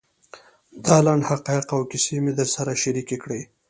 دا 0.85 0.97
لنډ 1.05 1.21
حقایق 1.29 1.67
او 1.75 1.81
کیسې 1.91 2.15
مې 2.23 2.31
در 2.39 2.47
سره 2.55 2.71
شریکې 2.83 3.17
کړې. 3.23 3.41